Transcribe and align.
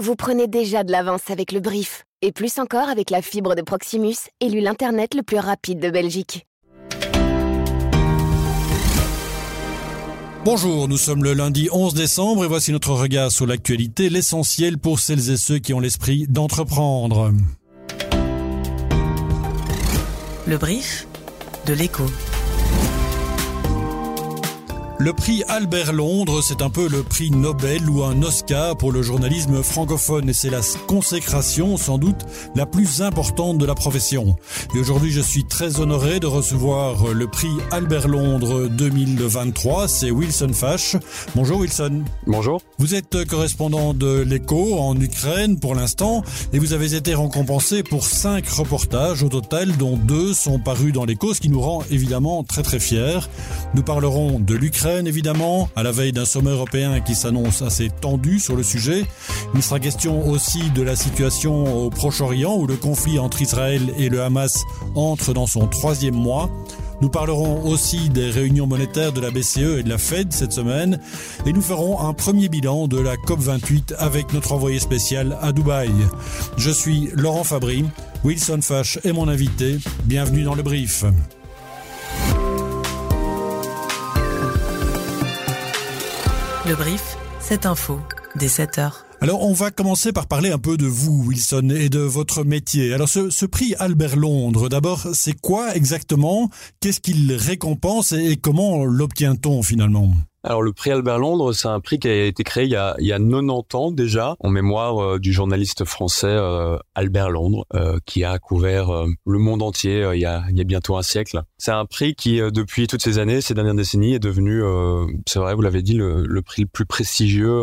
vous 0.00 0.16
prenez 0.16 0.46
déjà 0.46 0.82
de 0.82 0.90
l'avance 0.90 1.30
avec 1.30 1.52
le 1.52 1.60
brief. 1.60 2.04
Et 2.22 2.32
plus 2.32 2.58
encore 2.58 2.88
avec 2.88 3.10
la 3.10 3.22
fibre 3.22 3.54
de 3.54 3.62
Proximus, 3.62 4.16
élu 4.40 4.60
l'Internet 4.60 5.14
le 5.14 5.22
plus 5.22 5.38
rapide 5.38 5.78
de 5.78 5.90
Belgique. 5.90 6.46
Bonjour, 10.42 10.88
nous 10.88 10.96
sommes 10.96 11.22
le 11.22 11.34
lundi 11.34 11.68
11 11.70 11.92
décembre 11.92 12.44
et 12.44 12.48
voici 12.48 12.72
notre 12.72 12.92
regard 12.92 13.30
sur 13.30 13.46
l'actualité, 13.46 14.08
l'essentiel 14.08 14.78
pour 14.78 15.00
celles 15.00 15.30
et 15.30 15.36
ceux 15.36 15.58
qui 15.58 15.74
ont 15.74 15.80
l'esprit 15.80 16.26
d'entreprendre. 16.28 17.32
Le 20.46 20.56
brief 20.56 21.06
de 21.66 21.74
l'écho. 21.74 22.06
Le 25.00 25.14
prix 25.14 25.42
Albert 25.48 25.94
Londres, 25.94 26.42
c'est 26.42 26.60
un 26.60 26.68
peu 26.68 26.86
le 26.86 27.02
prix 27.02 27.30
Nobel 27.30 27.88
ou 27.88 28.04
un 28.04 28.22
Oscar 28.22 28.76
pour 28.76 28.92
le 28.92 29.00
journalisme 29.00 29.62
francophone 29.62 30.28
et 30.28 30.34
c'est 30.34 30.50
la 30.50 30.60
consécration 30.86 31.78
sans 31.78 31.96
doute 31.96 32.26
la 32.54 32.66
plus 32.66 33.00
importante 33.00 33.56
de 33.56 33.64
la 33.64 33.74
profession. 33.74 34.36
Et 34.74 34.78
aujourd'hui, 34.78 35.10
je 35.10 35.22
suis 35.22 35.44
très 35.44 35.80
honoré 35.80 36.20
de 36.20 36.26
recevoir 36.26 37.14
le 37.14 37.26
prix 37.26 37.48
Albert 37.70 38.08
Londres 38.08 38.68
2023, 38.68 39.88
c'est 39.88 40.10
Wilson 40.10 40.52
Fash. 40.52 40.96
Bonjour 41.34 41.60
Wilson. 41.60 42.02
Bonjour. 42.26 42.60
Vous 42.76 42.94
êtes 42.94 43.24
correspondant 43.24 43.94
de 43.94 44.20
l'Echo 44.20 44.78
en 44.78 45.00
Ukraine 45.00 45.58
pour 45.58 45.74
l'instant 45.74 46.22
et 46.52 46.58
vous 46.58 46.74
avez 46.74 46.94
été 46.94 47.14
récompensé 47.14 47.82
pour 47.82 48.04
cinq 48.04 48.46
reportages 48.50 49.22
au 49.22 49.30
total 49.30 49.78
dont 49.78 49.96
deux 49.96 50.34
sont 50.34 50.58
parus 50.58 50.92
dans 50.92 51.06
l'Echo, 51.06 51.32
ce 51.32 51.40
qui 51.40 51.48
nous 51.48 51.62
rend 51.62 51.84
évidemment 51.90 52.44
très 52.44 52.62
très 52.62 52.78
fiers. 52.78 53.20
Nous 53.72 53.82
parlerons 53.82 54.38
de 54.40 54.54
l'Ukraine 54.54 54.89
évidemment, 54.98 55.68
à 55.76 55.82
la 55.82 55.92
veille 55.92 56.12
d'un 56.12 56.24
sommet 56.24 56.50
européen 56.50 57.00
qui 57.00 57.14
s'annonce 57.14 57.62
assez 57.62 57.90
tendu 58.00 58.38
sur 58.38 58.56
le 58.56 58.62
sujet. 58.62 59.04
Il 59.54 59.62
sera 59.62 59.78
question 59.78 60.28
aussi 60.28 60.70
de 60.70 60.82
la 60.82 60.96
situation 60.96 61.84
au 61.84 61.90
Proche-Orient 61.90 62.56
où 62.56 62.66
le 62.66 62.76
conflit 62.76 63.18
entre 63.18 63.40
Israël 63.42 63.82
et 63.98 64.08
le 64.08 64.22
Hamas 64.22 64.58
entre 64.94 65.32
dans 65.32 65.46
son 65.46 65.66
troisième 65.66 66.14
mois. 66.14 66.50
Nous 67.00 67.08
parlerons 67.08 67.64
aussi 67.64 68.10
des 68.10 68.30
réunions 68.30 68.66
monétaires 68.66 69.12
de 69.12 69.20
la 69.20 69.30
BCE 69.30 69.78
et 69.78 69.82
de 69.82 69.88
la 69.88 69.96
Fed 69.96 70.32
cette 70.32 70.52
semaine 70.52 71.00
et 71.46 71.52
nous 71.52 71.62
ferons 71.62 72.00
un 72.00 72.12
premier 72.12 72.48
bilan 72.48 72.88
de 72.88 72.98
la 72.98 73.16
COP28 73.16 73.94
avec 73.96 74.32
notre 74.34 74.52
envoyé 74.52 74.78
spécial 74.78 75.38
à 75.40 75.52
Dubaï. 75.52 75.90
Je 76.58 76.70
suis 76.70 77.10
Laurent 77.14 77.44
Fabry, 77.44 77.84
Wilson 78.24 78.60
Fash 78.60 78.98
est 79.04 79.12
mon 79.12 79.28
invité. 79.28 79.78
Bienvenue 80.04 80.42
dans 80.42 80.54
le 80.54 80.62
brief. 80.62 81.04
Le 86.68 86.74
brief, 86.74 87.16
cette 87.40 87.64
info, 87.64 88.00
dès 88.36 88.48
7 88.48 88.78
heures. 88.78 89.06
Alors, 89.22 89.42
on 89.42 89.54
va 89.54 89.70
commencer 89.70 90.12
par 90.12 90.26
parler 90.26 90.50
un 90.50 90.58
peu 90.58 90.76
de 90.76 90.86
vous, 90.86 91.24
Wilson, 91.26 91.70
et 91.70 91.88
de 91.88 92.00
votre 92.00 92.44
métier. 92.44 92.92
Alors, 92.92 93.08
ce, 93.08 93.30
ce 93.30 93.46
prix 93.46 93.74
Albert 93.78 94.16
Londres, 94.16 94.68
d'abord, 94.68 95.08
c'est 95.14 95.38
quoi 95.40 95.74
exactement? 95.74 96.50
Qu'est-ce 96.80 97.00
qu'il 97.00 97.32
récompense 97.32 98.12
et 98.12 98.36
comment 98.36 98.84
l'obtient-on 98.84 99.62
finalement? 99.62 100.12
Alors 100.42 100.62
le 100.62 100.72
prix 100.72 100.90
Albert 100.90 101.18
Londres, 101.18 101.52
c'est 101.52 101.68
un 101.68 101.80
prix 101.80 101.98
qui 101.98 102.08
a 102.08 102.24
été 102.24 102.44
créé 102.44 102.64
il 102.64 102.70
y 102.70 102.76
a, 102.76 102.96
il 102.98 103.06
y 103.06 103.12
a 103.12 103.18
90 103.18 103.74
ans 103.74 103.90
déjà, 103.90 104.36
en 104.40 104.48
mémoire 104.48 105.02
euh, 105.02 105.18
du 105.18 105.34
journaliste 105.34 105.84
français 105.84 106.28
euh, 106.28 106.78
Albert 106.94 107.28
Londres, 107.28 107.66
euh, 107.74 107.98
qui 108.06 108.24
a 108.24 108.38
couvert 108.38 108.88
le 109.26 109.38
monde 109.38 109.62
entier 109.62 110.08
il, 110.14 110.20
y 110.20 110.24
a, 110.24 110.42
bientôt 110.64 110.96
un 110.96 111.02
siècle. 111.02 111.42
C'est 111.58 111.72
un 111.72 111.84
prix 111.84 112.14
qui, 112.14 112.38
depuis 112.38 112.86
toutes 112.86 113.02
ces 113.02 113.18
années, 113.18 113.42
ces 113.42 113.52
dernières 113.52 113.74
décennies, 113.74 114.14
est 114.14 114.18
devenu, 114.18 114.62
c'est 115.26 115.38
vrai, 115.38 115.54
vous 115.54 115.62
l'avez 115.62 115.82
dit, 115.82 115.94
le, 115.94 116.42
prix 116.42 116.62
le 116.62 116.68
plus 116.68 116.86
prestigieux 116.86 117.60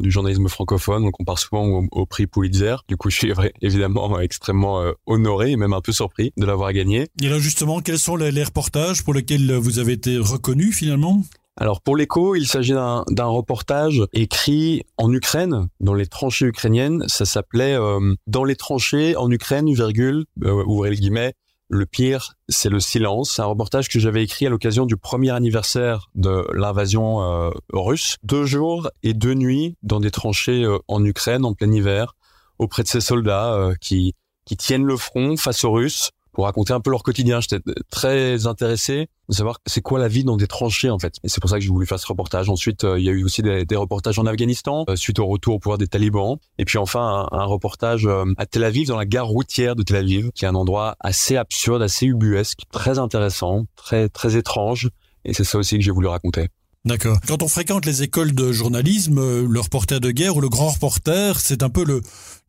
du 0.00 0.10
journalisme 0.10 0.48
francophone. 0.48 1.04
On 1.04 1.10
compare 1.10 1.38
souvent 1.38 1.64
au, 1.64 1.86
au, 1.90 2.06
prix 2.06 2.26
Pulitzer. 2.26 2.76
Du 2.88 2.96
coup, 2.96 3.10
je 3.10 3.16
suis 3.16 3.32
évidemment 3.62 4.18
extrêmement 4.20 4.82
honoré 5.06 5.52
et 5.52 5.56
même 5.56 5.72
un 5.72 5.80
peu 5.80 5.92
surpris 5.92 6.32
de 6.36 6.44
l'avoir 6.44 6.72
gagné. 6.72 7.06
Et 7.22 7.28
là, 7.28 7.38
justement, 7.38 7.80
quels 7.80 7.98
sont 7.98 8.16
les, 8.16 8.32
les 8.32 8.44
reportages 8.44 9.02
pour 9.04 9.14
lesquels 9.14 9.52
vous 9.54 9.78
avez 9.78 9.92
été 9.92 10.18
reconnu 10.18 10.72
finalement? 10.72 11.22
Alors 11.60 11.80
pour 11.80 11.96
l'écho, 11.96 12.36
il 12.36 12.46
s'agit 12.46 12.72
d'un 12.72 13.24
reportage 13.24 14.04
écrit 14.12 14.84
en 14.96 15.12
Ukraine, 15.12 15.68
dans 15.80 15.94
les 15.94 16.06
tranchées 16.06 16.46
ukrainiennes. 16.46 17.04
Ça 17.08 17.24
s'appelait 17.24 17.74
euh, 17.74 18.14
Dans 18.28 18.44
les 18.44 18.54
tranchées 18.54 19.16
en 19.16 19.28
Ukraine, 19.28 19.68
virgule, 19.72 20.24
euh, 20.44 20.62
ouvrez 20.64 20.90
le 20.90 20.96
guillemets, 20.96 21.34
le 21.68 21.84
pire, 21.84 22.34
c'est 22.48 22.68
le 22.68 22.78
silence. 22.78 23.32
C'est 23.32 23.42
un 23.42 23.46
reportage 23.46 23.88
que 23.88 23.98
j'avais 23.98 24.22
écrit 24.22 24.46
à 24.46 24.50
l'occasion 24.50 24.86
du 24.86 24.96
premier 24.96 25.30
anniversaire 25.30 26.10
de 26.14 26.46
l'invasion 26.54 27.22
euh, 27.22 27.50
russe. 27.72 28.18
Deux 28.22 28.44
jours 28.44 28.88
et 29.02 29.12
deux 29.12 29.34
nuits 29.34 29.74
dans 29.82 29.98
des 29.98 30.12
tranchées 30.12 30.62
euh, 30.62 30.78
en 30.86 31.04
Ukraine, 31.04 31.44
en 31.44 31.54
plein 31.54 31.72
hiver, 31.72 32.14
auprès 32.60 32.84
de 32.84 32.88
ces 32.88 33.00
soldats 33.00 33.72
qui, 33.80 34.14
qui 34.44 34.56
tiennent 34.56 34.84
le 34.84 34.96
front 34.96 35.36
face 35.36 35.64
aux 35.64 35.72
Russes 35.72 36.12
pour 36.38 36.44
raconter 36.44 36.72
un 36.72 36.78
peu 36.78 36.92
leur 36.92 37.02
quotidien. 37.02 37.40
J'étais 37.40 37.58
très 37.90 38.46
intéressé 38.46 39.08
de 39.28 39.34
savoir 39.34 39.58
c'est 39.66 39.80
quoi 39.80 39.98
la 39.98 40.06
vie 40.06 40.22
dans 40.22 40.36
des 40.36 40.46
tranchées 40.46 40.88
en 40.88 41.00
fait. 41.00 41.14
Et 41.24 41.28
c'est 41.28 41.40
pour 41.40 41.50
ça 41.50 41.56
que 41.56 41.64
j'ai 41.64 41.68
voulu 41.68 41.84
faire 41.84 41.98
ce 41.98 42.06
reportage. 42.06 42.48
Ensuite, 42.48 42.84
euh, 42.84 42.96
il 42.96 43.04
y 43.04 43.08
a 43.08 43.12
eu 43.12 43.24
aussi 43.24 43.42
des, 43.42 43.66
reportages 43.74 44.20
en 44.20 44.24
Afghanistan 44.24 44.84
euh, 44.88 44.94
suite 44.94 45.18
au 45.18 45.26
retour 45.26 45.56
au 45.56 45.58
pouvoir 45.58 45.78
des 45.78 45.88
talibans. 45.88 46.36
Et 46.58 46.64
puis 46.64 46.78
enfin 46.78 47.26
un, 47.32 47.38
un 47.40 47.44
reportage 47.44 48.06
euh, 48.06 48.24
à 48.36 48.46
Tel 48.46 48.62
Aviv 48.62 48.86
dans 48.86 48.96
la 48.96 49.04
gare 49.04 49.26
routière 49.26 49.74
de 49.74 49.82
Tel 49.82 49.96
Aviv, 49.96 50.30
qui 50.30 50.44
est 50.44 50.48
un 50.48 50.54
endroit 50.54 50.94
assez 51.00 51.36
absurde, 51.36 51.82
assez 51.82 52.06
ubuesque, 52.06 52.60
très 52.70 53.00
intéressant, 53.00 53.64
très 53.74 54.08
très 54.08 54.36
étrange. 54.36 54.90
Et 55.24 55.34
c'est 55.34 55.42
ça 55.42 55.58
aussi 55.58 55.76
que 55.76 55.82
j'ai 55.82 55.90
voulu 55.90 56.06
raconter. 56.06 56.50
D'accord. 56.84 57.18
Quand 57.26 57.42
on 57.42 57.48
fréquente 57.48 57.84
les 57.86 58.02
écoles 58.02 58.34
de 58.34 58.52
journalisme, 58.52 59.20
le 59.46 59.60
reporter 59.60 60.00
de 60.00 60.10
guerre 60.10 60.36
ou 60.36 60.40
le 60.40 60.48
grand 60.48 60.68
reporter, 60.68 61.38
c'est 61.40 61.62
un 61.62 61.70
peu 61.70 61.84
le 61.84 62.00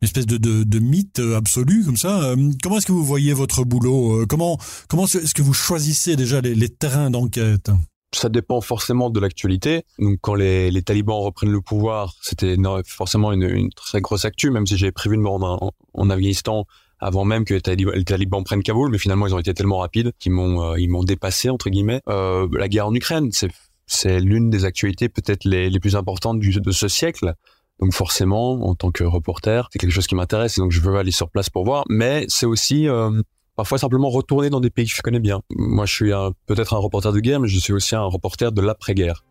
espèce 0.02 0.26
de, 0.26 0.78
mythe 0.78 1.20
absolu 1.36 1.84
comme 1.84 1.96
ça. 1.96 2.34
Comment 2.62 2.78
est-ce 2.78 2.86
que 2.86 2.92
vous 2.92 3.04
voyez 3.04 3.32
votre 3.32 3.64
boulot 3.64 4.24
Comment 4.28 4.58
comment 4.88 5.04
est-ce 5.04 5.34
que 5.34 5.42
vous 5.42 5.52
choisissez 5.52 6.16
déjà 6.16 6.40
les, 6.40 6.68
terrains 6.68 7.10
d'enquête? 7.10 7.70
Ça 8.14 8.28
dépend 8.28 8.60
forcément 8.60 9.10
de 9.10 9.20
l'actualité. 9.20 9.82
Donc, 9.98 10.18
quand 10.20 10.34
les, 10.34 10.82
talibans 10.82 11.20
reprennent 11.20 11.52
le 11.52 11.60
pouvoir, 11.60 12.14
c'était 12.22 12.56
forcément 12.86 13.32
une, 13.32 13.42
une, 13.42 13.70
très 13.70 14.00
grosse 14.00 14.24
actu, 14.24 14.50
même 14.50 14.66
si 14.66 14.76
j'avais 14.76 14.92
prévu 14.92 15.16
de 15.16 15.22
me 15.22 15.28
rendre 15.28 15.72
en, 15.92 16.10
Afghanistan 16.10 16.66
avant 16.98 17.24
même 17.24 17.44
que 17.44 17.54
les 17.54 18.04
talibans, 18.04 18.44
prennent 18.44 18.62
Kaboul, 18.62 18.90
mais 18.90 18.98
finalement 18.98 19.26
ils 19.26 19.34
ont 19.34 19.38
été 19.38 19.54
tellement 19.54 19.78
rapides 19.78 20.12
qu'ils 20.18 20.32
m'ont 20.32 20.74
euh, 20.74 21.04
dépassé 21.04 21.48
entre 21.48 21.70
guillemets. 21.70 22.02
Euh, 22.08 22.46
la 22.52 22.68
guerre 22.68 22.88
en 22.88 22.94
Ukraine, 22.94 23.30
c'est 23.32 23.48
c'est 23.90 24.20
l'une 24.20 24.50
des 24.50 24.64
actualités 24.64 25.08
peut-être 25.08 25.44
les, 25.44 25.80
plus 25.80 25.96
importantes 25.96 26.38
de 26.38 26.70
ce 26.70 26.88
siècle. 26.88 27.34
Donc 27.80 27.92
forcément, 27.92 28.52
en 28.68 28.74
tant 28.74 28.90
que 28.90 29.04
reporter, 29.04 29.68
c'est 29.72 29.78
quelque 29.78 29.90
chose 29.90 30.06
qui 30.06 30.14
m'intéresse 30.14 30.58
et 30.58 30.60
donc 30.60 30.70
je 30.70 30.80
veux 30.80 30.96
aller 30.96 31.10
sur 31.10 31.28
place 31.30 31.50
pour 31.50 31.64
voir. 31.64 31.84
Mais 31.88 32.24
c'est 32.28 32.46
aussi 32.46 32.88
euh, 32.88 33.10
parfois 33.56 33.78
simplement 33.78 34.08
retourner 34.08 34.48
dans 34.48 34.60
des 34.60 34.70
pays 34.70 34.86
que 34.86 34.94
je 34.94 35.02
connais 35.02 35.18
bien. 35.18 35.40
Moi, 35.50 35.86
je 35.86 35.92
suis 35.92 36.10
peut-être 36.46 36.74
un 36.74 36.78
reporter 36.78 37.12
de 37.12 37.20
guerre, 37.20 37.40
mais 37.40 37.48
je 37.48 37.58
suis 37.58 37.72
aussi 37.72 37.96
un 37.96 38.04
reporter 38.04 38.52
de 38.52 38.60
l'après-guerre. 38.60 39.24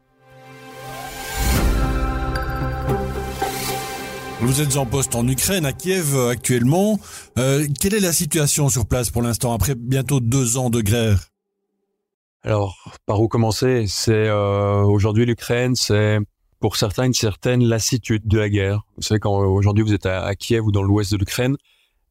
Vous 4.42 4.62
êtes 4.62 4.78
en 4.78 4.86
poste 4.86 5.16
en 5.16 5.28
Ukraine, 5.28 5.66
à 5.66 5.74
Kiev 5.74 6.18
actuellement. 6.30 7.00
Euh, 7.38 7.68
quelle 7.80 7.94
est 7.94 8.00
la 8.00 8.14
situation 8.14 8.70
sur 8.70 8.86
place 8.88 9.10
pour 9.10 9.22
l'instant, 9.22 9.54
après 9.54 9.76
bientôt 9.76 10.20
deux 10.20 10.58
ans 10.58 10.70
de 10.70 10.82
guerre? 10.82 11.30
Alors, 12.44 12.78
par 13.06 13.22
où 13.22 13.28
commencer? 13.28 13.86
C'est 13.88 14.14
euh, 14.14 14.82
aujourd'hui 14.84 15.26
l'Ukraine, 15.26 15.76
c'est 15.76 16.20
pour 16.60 16.78
certains 16.78 17.06
une 17.06 17.14
certaine 17.14 17.64
lassitude 17.64 18.28
de 18.28 18.38
la 18.38 18.50
guerre. 18.50 18.82
Vous 18.96 19.04
savez, 19.04 19.20
quand 19.20 19.38
aujourd'hui 19.40 19.84
vous 19.84 19.94
êtes 19.94 20.06
à, 20.06 20.24
à, 20.24 20.36
Kiev 20.36 20.66
ou 20.66 20.72
dans 20.72 20.84
l'ouest 20.84 21.12
de 21.12 21.18
l'Ukraine, 21.18 21.58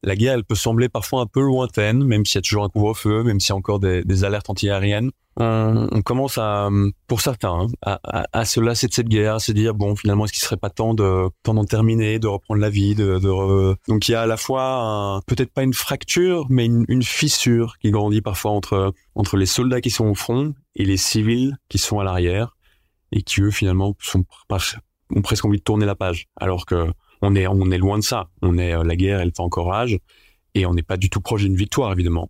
la 0.03 0.15
guerre, 0.15 0.33
elle 0.33 0.43
peut 0.43 0.55
sembler 0.55 0.89
parfois 0.89 1.21
un 1.21 1.25
peu 1.25 1.41
lointaine, 1.41 2.03
même 2.03 2.25
s'il 2.25 2.35
y 2.35 2.39
a 2.39 2.41
toujours 2.41 2.63
un 2.63 2.69
couvre-feu, 2.69 3.23
même 3.23 3.39
s'il 3.39 3.49
y 3.49 3.53
a 3.53 3.55
encore 3.55 3.79
des, 3.79 4.03
des 4.03 4.23
alertes 4.23 4.49
antiaériennes. 4.49 5.11
On, 5.41 5.87
on, 5.91 6.01
commence 6.01 6.37
à, 6.37 6.69
pour 7.07 7.21
certains, 7.21 7.67
hein, 7.85 7.97
à, 8.03 8.45
se 8.45 8.59
lasser 8.59 8.87
de 8.87 8.93
cette 8.93 9.07
guerre, 9.07 9.35
à 9.35 9.39
se 9.39 9.53
dire 9.53 9.73
bon, 9.73 9.95
finalement, 9.95 10.25
est-ce 10.25 10.33
qu'il 10.33 10.41
serait 10.41 10.57
pas 10.57 10.69
temps 10.69 10.93
de 10.93 11.29
d'en 11.45 11.63
terminer, 11.63 12.19
de 12.19 12.27
reprendre 12.27 12.59
la 12.59 12.69
vie, 12.69 12.93
de, 12.93 13.15
re... 13.29 13.75
donc 13.87 14.09
il 14.09 14.11
y 14.11 14.15
a 14.15 14.21
à 14.23 14.25
la 14.25 14.35
fois 14.35 15.21
peut-être 15.27 15.53
pas 15.53 15.63
une 15.63 15.73
fracture, 15.73 16.47
mais 16.49 16.65
une, 16.65 16.83
une, 16.89 17.03
fissure 17.03 17.77
qui 17.79 17.91
grandit 17.91 18.21
parfois 18.21 18.51
entre 18.51 18.93
entre 19.15 19.37
les 19.37 19.45
soldats 19.45 19.79
qui 19.79 19.91
sont 19.91 20.07
au 20.07 20.15
front 20.15 20.53
et 20.75 20.83
les 20.83 20.97
civils 20.97 21.57
qui 21.69 21.77
sont 21.77 21.99
à 21.99 22.03
l'arrière 22.03 22.57
et 23.13 23.21
qui 23.21 23.41
eux 23.41 23.51
finalement 23.51 23.95
sont 24.01 24.25
ont 25.15 25.21
presque 25.21 25.45
envie 25.45 25.57
de 25.57 25.63
tourner 25.63 25.85
la 25.85 25.95
page, 25.95 26.27
alors 26.35 26.65
que 26.65 26.91
on 27.21 27.35
est, 27.35 27.47
on 27.47 27.71
est 27.71 27.77
loin 27.77 27.97
de 27.97 28.03
ça. 28.03 28.29
On 28.41 28.57
est, 28.57 28.73
euh, 28.73 28.83
la 28.83 28.95
guerre, 28.95 29.19
elle 29.19 29.31
fait 29.35 29.41
encore 29.41 29.67
rage 29.67 29.99
et 30.55 30.65
on 30.65 30.73
n'est 30.73 30.83
pas 30.83 30.97
du 30.97 31.09
tout 31.09 31.21
proche 31.21 31.43
d'une 31.43 31.55
victoire, 31.55 31.91
évidemment. 31.91 32.29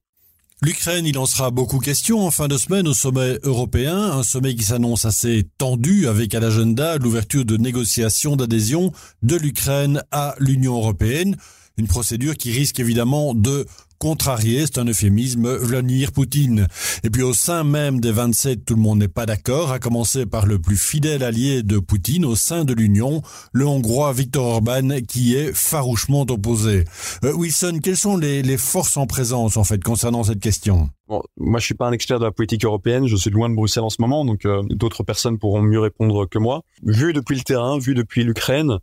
L'Ukraine, 0.61 1.05
il 1.05 1.17
en 1.17 1.25
sera 1.25 1.51
beaucoup 1.51 1.79
question 1.79 2.19
en 2.25 2.31
fin 2.31 2.49
de 2.49 2.57
semaine 2.57 2.85
au 2.85 2.93
sommet 2.93 3.39
européen, 3.43 3.97
un 3.97 4.23
sommet 4.23 4.55
qui 4.55 4.63
s'annonce 4.63 5.05
assez 5.05 5.47
tendu 5.57 6.07
avec 6.07 6.35
à 6.35 6.41
l'agenda 6.41 6.97
l'ouverture 6.97 7.45
de 7.45 7.55
négociations 7.55 8.35
d'adhésion 8.35 8.91
de 9.23 9.37
l'Ukraine 9.37 10.03
à 10.11 10.35
l'Union 10.37 10.75
européenne, 10.75 11.37
une 11.77 11.87
procédure 11.87 12.35
qui 12.35 12.51
risque 12.51 12.81
évidemment 12.81 13.33
de 13.33 13.67
contrarier, 13.99 14.65
c'est 14.65 14.79
un 14.79 14.85
euphémisme, 14.85 15.53
Vladimir 15.57 16.13
Poutine. 16.13 16.67
Et 17.03 17.09
puis 17.09 17.21
au 17.21 17.33
sein 17.33 17.65
même 17.65 17.99
des 17.99 18.13
27, 18.13 18.65
tout 18.65 18.75
le 18.75 18.81
monde 18.81 18.99
n'est 18.99 19.09
pas 19.09 19.25
d'accord, 19.25 19.71
à 19.71 19.79
commencer 19.79 20.25
par 20.25 20.45
le 20.45 20.57
plus 20.57 20.77
fidèle 20.77 21.21
allié 21.21 21.63
de 21.63 21.77
Poutine 21.79 22.23
au 22.23 22.35
sein 22.35 22.63
de 22.63 22.73
l'Union, 22.73 23.21
le 23.51 23.67
Hongrois 23.67 24.13
Viktor 24.13 24.45
Orban, 24.45 25.01
qui 25.07 25.35
est 25.35 25.53
farouchement 25.53 26.25
opposé. 26.29 26.85
Euh, 27.25 27.33
Wilson, 27.33 27.79
quelles 27.83 27.97
sont 27.97 28.17
les, 28.17 28.57
forces 28.57 28.97
en 28.97 29.05
présence 29.05 29.57
en 29.57 29.63
fait 29.63 29.83
concernant 29.83 30.23
cette 30.23 30.39
question? 30.39 30.89
Bon, 31.09 31.21
moi, 31.37 31.59
je 31.59 31.65
suis 31.65 31.75
pas 31.75 31.87
un 31.87 31.91
expert 31.91 32.19
de 32.19 32.25
la 32.25 32.31
politique 32.31 32.63
européenne. 32.63 33.07
Je 33.07 33.15
suis 33.15 33.31
loin 33.31 33.49
de 33.49 33.55
Bruxelles 33.55 33.83
en 33.83 33.89
ce 33.89 34.01
moment, 34.01 34.25
donc 34.25 34.45
euh, 34.45 34.61
d'autres 34.69 35.03
personnes 35.03 35.39
pourront 35.39 35.61
mieux 35.61 35.79
répondre 35.79 36.25
que 36.25 36.37
moi. 36.37 36.61
Vu 36.83 37.13
depuis 37.13 37.35
le 37.35 37.41
terrain, 37.41 37.79
vu 37.79 37.95
depuis 37.95 38.23
l'Ukraine, 38.23 38.79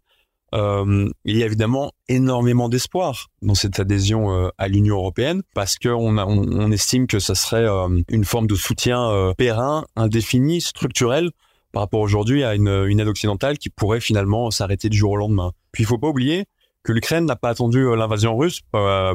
il 0.56 1.36
y 1.36 1.42
a 1.42 1.46
évidemment 1.46 1.92
énormément 2.08 2.68
d'espoir 2.68 3.28
dans 3.42 3.54
cette 3.54 3.78
adhésion 3.78 4.32
euh, 4.32 4.48
à 4.58 4.68
l'Union 4.68 4.96
européenne 4.96 5.42
parce 5.54 5.76
qu'on 5.76 6.18
on, 6.18 6.70
estime 6.70 7.06
que 7.06 7.18
ça 7.18 7.34
serait 7.34 7.66
euh, 7.68 8.00
une 8.08 8.24
forme 8.24 8.46
de 8.46 8.54
soutien 8.54 9.10
euh, 9.10 9.34
périn, 9.34 9.84
indéfini, 9.96 10.60
structurel 10.60 11.30
par 11.72 11.82
rapport 11.82 12.00
aujourd'hui 12.00 12.42
à 12.42 12.54
une, 12.54 12.68
aide 12.68 13.08
occidentale 13.08 13.58
qui 13.58 13.68
pourrait 13.68 14.00
finalement 14.00 14.50
s'arrêter 14.50 14.88
du 14.88 14.96
jour 14.96 15.12
au 15.12 15.16
lendemain. 15.16 15.52
Puis 15.72 15.82
il 15.82 15.86
faut 15.86 15.98
pas 15.98 16.08
oublier 16.08 16.46
que 16.82 16.92
l'Ukraine 16.92 17.26
n'a 17.26 17.36
pas 17.36 17.50
attendu 17.50 17.84
l'invasion 17.96 18.36
russe 18.36 18.62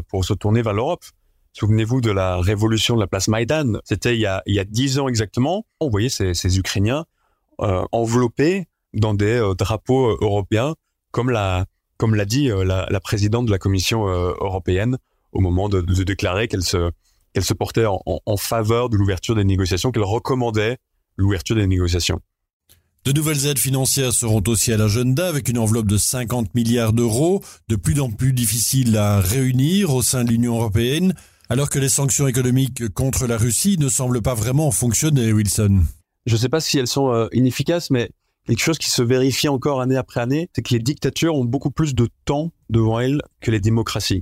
pour 0.09 0.25
se 0.25 0.33
tourner 0.33 0.61
vers 0.61 0.73
l'Europe. 0.73 1.03
Souvenez-vous 1.53 2.01
de 2.01 2.11
la 2.11 2.37
révolution 2.37 2.95
de 2.95 3.01
la 3.01 3.07
place 3.07 3.27
Maïdan. 3.27 3.79
C'était 3.83 4.15
il 4.15 4.21
y 4.21 4.25
a 4.25 4.43
il 4.45 4.99
ans 4.99 5.07
exactement. 5.07 5.65
On 5.79 5.89
voyait 5.89 6.09
ces, 6.09 6.59
Ukrainiens 6.59 7.05
euh, 7.61 7.83
enveloppés 7.91 8.67
dans 8.93 9.13
des 9.13 9.37
euh, 9.37 9.53
drapeaux 9.53 10.11
euh, 10.11 10.17
européens, 10.21 10.75
comme 11.11 11.29
l'a 11.29 11.65
comme 11.97 12.15
l'a 12.15 12.25
dit 12.25 12.49
euh, 12.49 12.63
la, 12.63 12.87
la, 12.89 12.99
présidente 12.99 13.45
de 13.45 13.51
la 13.51 13.59
Commission 13.59 14.07
euh, 14.07 14.33
européenne 14.39 14.97
au 15.31 15.39
moment 15.39 15.69
de, 15.69 15.81
de 15.81 16.03
déclarer 16.03 16.47
qu'elle 16.47 16.63
se 16.63 16.91
qu'elle 17.33 17.43
se 17.45 17.53
portait 17.53 17.85
en, 17.85 18.01
en, 18.05 18.19
en 18.25 18.37
faveur 18.37 18.89
de 18.89 18.97
l'ouverture 18.97 19.35
des 19.35 19.43
négociations, 19.43 19.91
qu'elle 19.91 20.03
recommandait 20.03 20.77
l'ouverture 21.17 21.55
des 21.55 21.67
négociations. 21.67 22.19
De 23.05 23.13
nouvelles 23.13 23.47
aides 23.47 23.59
financières 23.59 24.13
seront 24.13 24.43
aussi 24.47 24.73
à 24.73 24.77
l'agenda 24.77 25.27
avec 25.27 25.47
une 25.47 25.57
enveloppe 25.57 25.87
de 25.87 25.97
50 25.97 26.53
milliards 26.53 26.93
d'euros, 26.93 27.41
de 27.67 27.75
plus 27.75 27.99
en 27.99 28.11
plus 28.11 28.33
difficile 28.33 28.95
à 28.97 29.19
réunir 29.19 29.93
au 29.93 30.01
sein 30.01 30.23
de 30.23 30.29
l'Union 30.29 30.55
européenne 30.55 31.13
alors 31.51 31.69
que 31.69 31.79
les 31.79 31.89
sanctions 31.89 32.27
économiques 32.27 32.87
contre 32.93 33.27
la 33.27 33.37
Russie 33.37 33.77
ne 33.77 33.89
semblent 33.89 34.21
pas 34.21 34.35
vraiment 34.35 34.71
fonctionner, 34.71 35.33
Wilson. 35.33 35.83
Je 36.25 36.35
ne 36.35 36.39
sais 36.39 36.47
pas 36.47 36.61
si 36.61 36.77
elles 36.77 36.87
sont 36.87 37.11
euh, 37.13 37.27
inefficaces, 37.33 37.89
mais 37.89 38.09
quelque 38.47 38.59
chose 38.59 38.77
qui 38.77 38.89
se 38.89 39.01
vérifie 39.01 39.47
encore 39.47 39.81
année 39.81 39.97
après 39.97 40.21
année, 40.21 40.49
c'est 40.55 40.61
que 40.61 40.73
les 40.73 40.79
dictatures 40.79 41.35
ont 41.35 41.45
beaucoup 41.45 41.71
plus 41.71 41.95
de 41.95 42.07
temps 42.25 42.51
devant 42.69 42.99
elles 42.99 43.21
que 43.39 43.51
les 43.51 43.59
démocraties. 43.59 44.21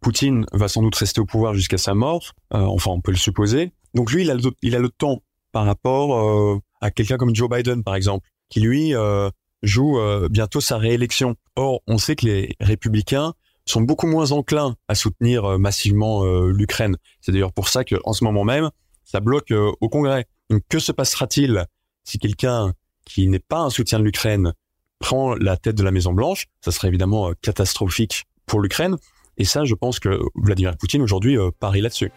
Poutine 0.00 0.46
va 0.52 0.68
sans 0.68 0.82
doute 0.82 0.96
rester 0.96 1.20
au 1.20 1.26
pouvoir 1.26 1.54
jusqu'à 1.54 1.78
sa 1.78 1.94
mort, 1.94 2.32
euh, 2.54 2.58
enfin 2.58 2.90
on 2.90 3.00
peut 3.00 3.12
le 3.12 3.16
supposer. 3.16 3.72
Donc 3.94 4.10
lui, 4.10 4.22
il 4.24 4.30
a 4.74 4.78
le, 4.78 4.88
temps 4.88 5.22
par 5.52 5.64
rapport 5.64 6.16
euh, 6.16 6.58
à 6.80 6.90
quelqu'un 6.90 7.16
comme 7.16 7.34
Joe 7.34 7.48
Biden, 7.48 7.84
par 7.84 7.94
exemple, 7.94 8.28
qui 8.48 8.60
lui 8.60 8.94
euh, 8.94 9.30
joue 9.62 9.98
bientôt 10.28 10.60
sa 10.60 10.76
réélection. 10.76 11.36
Or, 11.54 11.82
on 11.86 11.98
sait 11.98 12.16
que 12.16 12.26
les 12.26 12.56
républicains 12.58 13.34
sont 13.64 13.82
beaucoup 13.82 14.08
moins 14.08 14.32
enclins 14.32 14.74
à 14.88 14.96
soutenir 14.96 15.56
massivement 15.58 16.24
l'Ukraine. 16.24 16.96
C'est 17.20 17.30
d'ailleurs 17.30 17.52
pour 17.52 17.68
ça 17.68 17.84
qu'en 17.84 18.12
ce 18.12 18.24
moment 18.24 18.42
même, 18.42 18.70
ça 19.04 19.20
bloque 19.20 19.52
au 19.52 19.88
Congrès. 19.88 20.26
Donc 20.50 20.62
que 20.68 20.80
se 20.80 20.90
passera-t-il 20.90 21.64
si 22.02 22.18
quelqu'un 22.18 22.72
qui 23.04 23.28
n'est 23.28 23.38
pas 23.38 23.60
un 23.60 23.70
soutien 23.70 23.98
de 23.98 24.04
l'Ukraine 24.04 24.52
prend 24.98 25.34
la 25.34 25.56
tête 25.56 25.76
de 25.76 25.82
la 25.82 25.90
Maison 25.90 26.12
Blanche 26.12 26.46
Ça 26.60 26.70
serait 26.70 26.88
évidemment 26.88 27.30
euh, 27.30 27.32
catastrophique 27.42 28.24
pour 28.46 28.60
l'Ukraine. 28.60 28.96
Et 29.38 29.44
ça, 29.44 29.64
je 29.64 29.74
pense 29.74 29.98
que 29.98 30.20
Vladimir 30.34 30.76
Poutine 30.76 31.02
aujourd'hui 31.02 31.36
euh, 31.36 31.50
parie 31.58 31.80
là-dessus. 31.80 32.12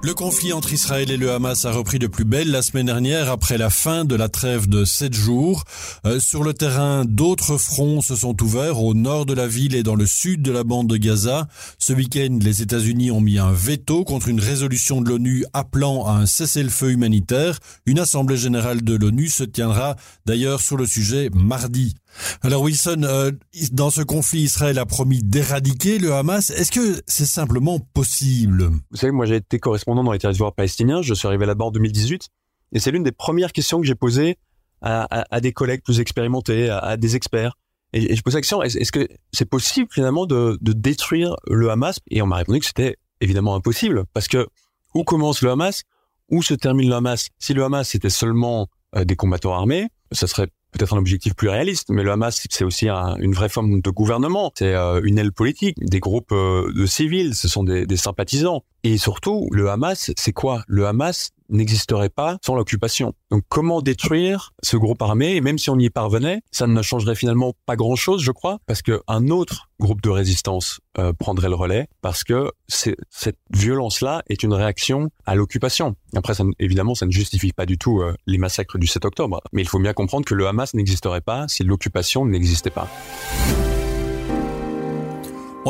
Le 0.00 0.14
conflit 0.14 0.52
entre 0.52 0.72
Israël 0.72 1.10
et 1.10 1.16
le 1.16 1.32
Hamas 1.32 1.64
a 1.64 1.72
repris 1.72 1.98
de 1.98 2.06
plus 2.06 2.24
belle 2.24 2.52
la 2.52 2.62
semaine 2.62 2.86
dernière 2.86 3.28
après 3.30 3.58
la 3.58 3.68
fin 3.68 4.04
de 4.04 4.14
la 4.14 4.28
trêve 4.28 4.68
de 4.68 4.84
sept 4.84 5.12
jours. 5.12 5.64
Euh, 6.06 6.20
sur 6.20 6.44
le 6.44 6.54
terrain, 6.54 7.04
d'autres 7.04 7.58
fronts 7.58 8.00
se 8.00 8.14
sont 8.14 8.40
ouverts 8.40 8.80
au 8.80 8.94
nord 8.94 9.26
de 9.26 9.34
la 9.34 9.48
ville 9.48 9.74
et 9.74 9.82
dans 9.82 9.96
le 9.96 10.06
sud 10.06 10.40
de 10.40 10.52
la 10.52 10.62
bande 10.62 10.86
de 10.86 10.96
Gaza. 10.96 11.48
Ce 11.80 11.92
week-end, 11.92 12.38
les 12.40 12.62
États-Unis 12.62 13.10
ont 13.10 13.20
mis 13.20 13.40
un 13.40 13.50
veto 13.50 14.04
contre 14.04 14.28
une 14.28 14.40
résolution 14.40 15.00
de 15.00 15.08
l'ONU 15.08 15.44
appelant 15.52 16.06
à 16.06 16.12
un 16.12 16.26
cessez-le-feu 16.26 16.92
humanitaire. 16.92 17.58
Une 17.84 17.98
assemblée 17.98 18.36
générale 18.36 18.82
de 18.82 18.94
l'ONU 18.94 19.28
se 19.28 19.42
tiendra 19.42 19.96
d'ailleurs 20.26 20.60
sur 20.60 20.76
le 20.76 20.86
sujet 20.86 21.28
mardi. 21.34 21.96
Alors 22.42 22.62
Wilson, 22.62 23.02
euh, 23.04 23.30
dans 23.72 23.90
ce 23.90 24.02
conflit, 24.02 24.40
Israël 24.40 24.78
a 24.78 24.86
promis 24.86 25.22
d'éradiquer 25.22 25.98
le 25.98 26.12
Hamas. 26.12 26.50
Est-ce 26.50 26.72
que 26.72 27.00
c'est 27.06 27.26
simplement 27.26 27.78
possible? 27.78 28.70
Vous 28.90 28.96
savez, 28.96 29.12
moi 29.12 29.26
j'ai 29.26 29.36
été 29.36 29.58
correspondant 29.58 30.04
dans 30.04 30.12
les 30.12 30.18
territoires 30.18 30.54
palestiniens, 30.54 31.02
je 31.02 31.14
suis 31.14 31.26
arrivé 31.26 31.46
là-bas 31.46 31.66
en 31.66 31.70
2018, 31.70 32.28
et 32.72 32.80
c'est 32.80 32.90
l'une 32.90 33.02
des 33.02 33.12
premières 33.12 33.52
questions 33.52 33.80
que 33.80 33.86
j'ai 33.86 33.94
posées 33.94 34.36
à, 34.80 35.40
des 35.40 35.52
collègues 35.52 35.82
plus 35.82 36.00
expérimentés, 36.00 36.70
à, 36.70 36.96
des 36.96 37.16
experts. 37.16 37.56
Et, 37.92 38.12
et, 38.12 38.16
je 38.16 38.22
posais 38.22 38.36
la 38.36 38.42
question, 38.42 38.62
est-ce, 38.62 38.92
que 38.92 39.08
c'est 39.32 39.48
possible 39.48 39.88
finalement 39.90 40.26
de, 40.26 40.58
détruire 40.60 41.34
le 41.46 41.70
Hamas? 41.70 41.98
Et 42.10 42.22
on 42.22 42.26
m'a 42.26 42.36
répondu 42.36 42.60
que 42.60 42.66
c'était 42.66 42.96
évidemment 43.20 43.54
impossible, 43.54 44.04
parce 44.12 44.28
que 44.28 44.46
où 44.94 45.04
commence 45.04 45.42
le 45.42 45.50
Hamas? 45.50 45.82
Où 46.30 46.42
se 46.42 46.54
termine 46.54 46.90
le 46.90 46.94
Hamas? 46.94 47.28
Si 47.38 47.54
le 47.54 47.64
Hamas 47.64 47.88
c'était 47.88 48.10
seulement 48.10 48.68
euh, 48.94 49.04
des 49.04 49.16
combattants 49.16 49.54
armés, 49.54 49.88
ça 50.12 50.26
serait 50.26 50.48
peut-être 50.72 50.94
un 50.94 50.98
objectif 50.98 51.34
plus 51.34 51.48
réaliste, 51.48 51.90
mais 51.90 52.02
le 52.02 52.12
Hamas, 52.12 52.46
c'est 52.50 52.64
aussi 52.64 52.88
un, 52.88 53.16
une 53.16 53.32
vraie 53.32 53.48
forme 53.48 53.80
de 53.80 53.90
gouvernement. 53.90 54.52
C'est 54.56 54.74
euh, 54.74 55.00
une 55.02 55.18
aile 55.18 55.32
politique, 55.32 55.76
des 55.80 56.00
groupes 56.00 56.32
euh, 56.32 56.72
de 56.72 56.86
civils, 56.86 57.34
ce 57.34 57.48
sont 57.48 57.64
des 57.64 57.96
sympathisants. 57.96 58.64
Et 58.84 58.96
surtout, 58.96 59.48
le 59.50 59.70
Hamas, 59.70 60.12
c'est 60.16 60.32
quoi? 60.32 60.62
Le 60.68 60.86
Hamas 60.86 61.30
n'existerait 61.48 62.10
pas 62.10 62.38
sans 62.44 62.54
l'occupation. 62.54 63.14
Donc 63.30 63.42
comment 63.48 63.80
détruire 63.80 64.52
ce 64.62 64.76
groupe 64.76 65.00
armé? 65.02 65.36
Et 65.36 65.40
même 65.40 65.58
si 65.58 65.70
on 65.70 65.78
y 65.78 65.90
parvenait, 65.90 66.42
ça 66.50 66.66
ne 66.66 66.82
changerait 66.82 67.14
finalement 67.14 67.54
pas 67.66 67.76
grand-chose, 67.76 68.22
je 68.22 68.32
crois, 68.32 68.58
parce 68.66 68.82
qu'un 68.82 69.28
autre 69.28 69.68
groupe 69.80 70.02
de 70.02 70.10
résistance 70.10 70.80
euh, 70.98 71.12
prendrait 71.12 71.48
le 71.48 71.54
relais, 71.54 71.88
parce 72.02 72.24
que 72.24 72.50
cette 72.68 73.38
violence-là 73.50 74.22
est 74.28 74.42
une 74.42 74.52
réaction 74.52 75.10
à 75.24 75.34
l'occupation. 75.34 75.96
Après, 76.14 76.34
évidemment, 76.58 76.94
ça 76.94 77.06
ne 77.06 77.12
justifie 77.12 77.52
pas 77.52 77.66
du 77.66 77.78
tout 77.78 78.00
euh, 78.00 78.14
les 78.26 78.38
massacres 78.38 78.78
du 78.78 78.86
7 78.86 79.04
octobre, 79.04 79.40
mais 79.52 79.62
il 79.62 79.68
faut 79.68 79.78
bien 79.78 79.92
comprendre 79.92 80.24
que 80.24 80.34
le 80.34 80.46
Hamas 80.46 80.74
n'existerait 80.74 81.20
pas 81.20 81.48
si 81.48 81.62
l'occupation 81.62 82.26
n'existait 82.26 82.70
pas. 82.70 82.88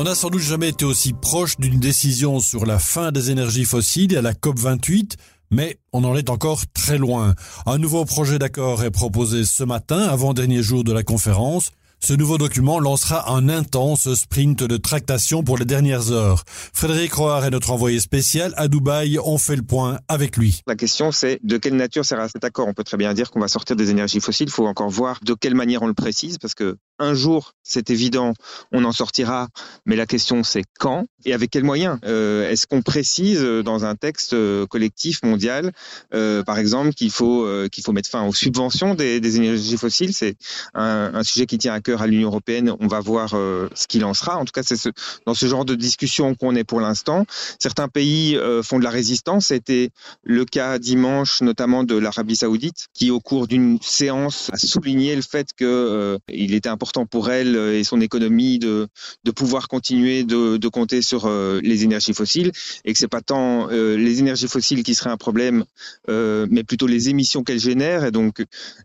On 0.01 0.05
n'a 0.05 0.15
sans 0.15 0.31
doute 0.31 0.43
jamais 0.43 0.69
été 0.69 0.85
aussi 0.85 1.13
proche 1.13 1.57
d'une 1.57 1.81
décision 1.81 2.39
sur 2.39 2.67
la 2.67 2.79
fin 2.79 3.11
des 3.11 3.33
énergies 3.33 3.65
fossiles 3.65 4.17
à 4.17 4.23
la 4.23 4.33
COP28, 4.33 5.17
mais 5.51 5.77
on 5.93 6.05
en 6.05 6.15
est 6.15 6.31
encore 6.31 6.63
très 6.73 6.99
loin. 6.99 7.35
Un 7.67 7.79
nouveau 7.79 8.05
projet 8.05 8.39
d'accord 8.39 8.85
est 8.85 8.93
proposé 8.93 9.45
ce 9.45 9.65
matin, 9.65 9.99
avant-dernier 9.99 10.63
jour 10.63 10.85
de 10.85 10.93
la 10.93 11.03
conférence. 11.03 11.73
Ce 11.99 12.13
nouveau 12.13 12.39
document 12.39 12.79
lancera 12.79 13.33
un 13.33 13.49
intense 13.49 14.15
sprint 14.15 14.63
de 14.63 14.77
tractation 14.77 15.43
pour 15.43 15.59
les 15.59 15.65
dernières 15.65 16.13
heures. 16.13 16.45
Frédéric 16.47 17.15
Roard 17.15 17.45
est 17.45 17.51
notre 17.51 17.73
envoyé 17.73 17.99
spécial 17.99 18.55
à 18.57 18.69
Dubaï. 18.69 19.19
On 19.19 19.37
fait 19.37 19.57
le 19.57 19.63
point 19.63 19.99
avec 20.07 20.37
lui. 20.37 20.61
La 20.69 20.77
question, 20.77 21.11
c'est 21.11 21.41
de 21.43 21.57
quelle 21.57 21.75
nature 21.75 22.05
sera 22.05 22.29
cet 22.29 22.45
accord? 22.45 22.69
On 22.69 22.73
peut 22.73 22.85
très 22.85 22.99
bien 22.99 23.15
dire 23.15 23.33
qu'on 23.33 23.41
va 23.41 23.49
sortir 23.49 23.75
des 23.75 23.91
énergies 23.91 24.21
fossiles. 24.21 24.47
Il 24.47 24.53
faut 24.53 24.69
encore 24.69 24.91
voir 24.91 25.19
de 25.25 25.35
quelle 25.35 25.57
manière 25.57 25.83
on 25.83 25.89
le 25.89 25.95
précise, 25.95 26.39
parce 26.39 26.55
que 26.55 26.77
un 26.99 27.15
jour, 27.15 27.55
c'est 27.63 27.91
évident, 27.91 28.35
on 28.73 28.85
en 28.85 28.93
sortira, 28.93 29.49
mais 29.87 29.97
la 29.97 30.07
question 30.07 30.43
c'est 30.43 30.65
quand 30.79 31.07
et 31.25 31.33
avec 31.35 31.51
quels 31.51 31.65
moyens? 31.65 31.99
Euh, 32.05 32.49
Est-ce 32.49 32.67
qu'on 32.67 32.83
précise 32.83 33.43
dans 33.43 33.85
un 33.85 33.97
texte 33.97 34.33
euh, 34.33 34.67
collectif 34.67 35.23
mondial, 35.23 35.73
euh, 36.15 36.43
par 36.43 36.59
exemple, 36.59 36.93
qu'il 36.93 37.11
faut 37.11 37.45
euh, 37.45 37.69
qu'il 37.69 37.85
faut 37.85 37.93
mettre 37.93 38.09
fin 38.09 38.25
aux 38.27 38.33
subventions 38.33 38.95
des, 38.95 39.37
énergies 39.37 39.77
fossiles? 39.77 40.15
C'est 40.15 40.37
un, 40.75 41.23
sujet 41.25 41.47
qui 41.47 41.59
tient 41.59 41.75
à 41.75 41.81
cœur 41.81 42.03
à 42.03 42.07
l'Union 42.07 42.29
européenne. 42.29 42.73
On 42.81 42.87
va 42.87 43.01
voir 43.01 43.35
euh, 43.35 43.69
ce 43.75 43.87
qu'il 43.87 44.05
en 44.05 44.15
sera. 44.15 44.37
En 44.39 44.45
tout 44.45 44.53
cas, 44.53 44.63
c'est 44.63 44.77
ce, 44.77 44.91
dans 45.27 45.35
ce 45.35 45.47
genre 45.47 45.65
de 45.65 45.75
discussion 45.75 46.35
qu'on 46.35 46.55
est 46.55 46.65
pour 46.65 46.81
l'instant. 46.81 47.27
Certains 47.59 47.89
pays 47.89 48.37
euh, 48.37 48.63
font 48.63 48.79
de 48.79 48.85
la 48.85 48.91
résistance. 48.91 49.47
C'était 49.47 49.91
le 50.23 50.45
cas 50.45 50.79
dimanche, 50.79 51.43
notamment 51.43 51.83
de 51.83 51.97
l'Arabie 51.97 52.37
Saoudite, 52.37 52.87
qui 52.95 53.11
au 53.11 53.21
cours 53.21 53.49
d'une 53.49 53.79
séance 53.83 54.51
a 54.53 54.57
souligné 54.57 55.17
le 55.17 55.23
fait 55.23 55.49
que 55.57 56.19
il 56.29 56.55
était 56.55 56.69
important 56.69 56.88
important 56.89 57.07
pour 57.07 57.31
elle 57.31 57.55
et 57.57 57.85
son 57.85 58.01
économie 58.01 58.59
de, 58.59 58.89
de 59.25 59.31
pouvoir 59.31 59.69
continuer 59.69 60.25
de, 60.25 60.57
de 60.57 60.69
compter 60.69 61.03
sur 61.03 61.27
euh, 61.27 61.61
les 61.63 61.85
énergies 61.85 62.15
fossiles 62.15 62.51
et 62.85 62.93
que 62.93 62.99
c'est 62.99 63.09
pas 63.09 63.21
tant 63.21 63.69
euh, 63.71 63.97
les 63.97 64.21
énergies 64.21 64.49
fossiles 64.49 64.83
qui 64.83 64.95
seraient 64.95 65.11
un 65.11 65.19
problème, 65.19 65.65
euh, 66.09 66.47
mais 66.51 66.65
plutôt 66.65 66.87
les 66.87 67.11
émissions 67.11 67.45
qu'elles 67.45 67.61
génèrent 67.61 68.07
et 68.07 68.11
donc 68.11 68.43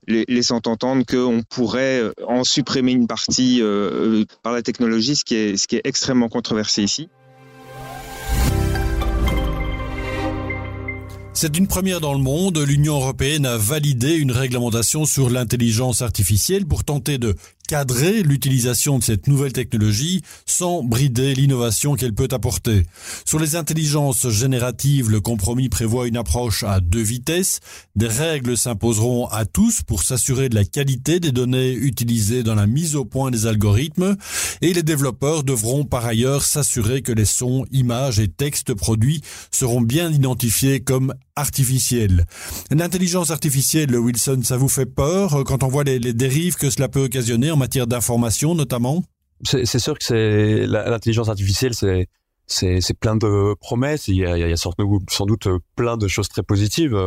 laissant 0.08 0.60
entendre 0.66 1.06
qu'on 1.06 1.44
pourrait 1.50 2.02
en 2.28 2.44
supprimer 2.44 2.92
une 2.92 3.08
partie 3.08 3.62
par 4.42 4.52
la 4.52 4.62
technologie, 4.62 5.16
ce 5.16 5.24
qui 5.24 5.36
est, 5.36 5.58
ce 5.58 5.68
qui 5.68 5.78
est 5.78 5.82
extrêmement 5.86 6.30
controversé 6.30 6.84
ici. 6.84 7.08
C'est 11.36 11.58
une 11.58 11.68
première 11.68 12.00
dans 12.00 12.14
le 12.14 12.20
monde. 12.20 12.60
L'Union 12.60 12.96
européenne 12.96 13.46
a 13.46 13.58
validé 13.58 14.14
une 14.14 14.32
réglementation 14.32 15.04
sur 15.04 15.32
l'intelligence 15.32 16.04
artificielle 16.04 16.66
pour 16.66 16.84
tenter 16.84 17.18
de 17.18 17.36
cadrer 17.68 18.24
l'utilisation 18.24 19.00
de 19.00 19.04
cette 19.04 19.28
nouvelle 19.28 19.54
technologie 19.54 20.22
sans 20.46 20.84
brider 20.84 21.34
l'innovation 21.34 21.96
qu'elle 21.96 22.14
peut 22.14 22.28
apporter. 22.32 22.86
Sur 23.26 23.40
les 23.40 23.56
intelligences 23.56 24.30
génératives, 24.30 25.10
le 25.10 25.22
compromis 25.22 25.70
prévoit 25.70 26.08
une 26.08 26.18
approche 26.18 26.64
à 26.64 26.80
deux 26.80 27.02
vitesses. 27.02 27.60
Des 27.96 28.08
règles 28.08 28.58
s'imposeront 28.58 29.28
à 29.28 29.46
tous 29.46 29.82
pour 29.82 30.04
s'assurer 30.04 30.50
de 30.50 30.56
la 30.56 30.66
qualité 30.66 31.20
des 31.20 31.32
données 31.32 31.74
utilisées 31.74 32.44
dans 32.44 32.56
la 32.56 32.68
mise 32.68 32.96
au 32.96 33.06
point 33.06 33.32
des 33.32 33.48
algorithmes 33.48 34.18
et 34.62 34.74
les 34.74 34.84
développeurs 34.84 35.44
devront 35.44 35.86
par 35.86 36.06
ailleurs 36.06 36.44
s'assurer 36.44 37.02
que 37.02 37.12
les 37.12 37.26
sons, 37.26 37.66
images 37.72 38.20
et 38.20 38.28
textes 38.28 38.74
produits 38.74 39.22
seront 39.52 39.82
bien 39.82 40.12
identifiés 40.12 40.82
comme 40.82 41.14
artificiels. 41.36 42.26
L'intelligence 42.70 43.32
artificielle, 43.32 43.98
Wilson, 43.98 44.42
ça 44.44 44.58
vous 44.58 44.70
fait 44.70 44.86
peur? 44.86 45.44
Quand 45.46 45.64
on 45.64 45.68
voit 45.68 45.84
les, 45.84 45.98
les 45.98 46.14
dérives 46.14 46.56
que 46.56 46.70
cela 46.70 46.88
peut 46.88 47.06
occasionner 47.06 47.50
en 47.54 47.58
matière 47.58 47.88
d'information 47.88 48.56
notamment 48.56 49.04
C'est 49.44 49.80
sûr 49.80 49.98
que 49.98 50.04
c'est 50.04 50.66
l'intelligence 50.68 51.30
artificielle, 51.30 51.74
c'est 51.74 52.08
c'est 52.46 53.00
plein 53.00 53.16
de 53.16 53.56
promesses. 53.56 54.08
Il 54.08 54.16
y 54.16 54.26
a, 54.26 54.56
sans 54.58 55.26
doute 55.26 55.48
plein 55.76 55.98
de 55.98 56.08
choses 56.08 56.28
très 56.28 56.44
positives. 56.44 56.98